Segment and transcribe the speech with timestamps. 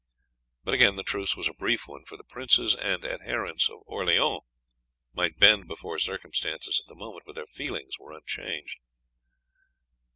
[0.63, 4.41] But the truce was a brief one; for the princes and adherents of Orleans
[5.13, 8.77] might bend before circumstances at the moment, but their feelings were unchanged.